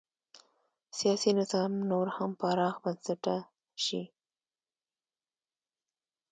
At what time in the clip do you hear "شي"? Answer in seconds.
3.83-4.03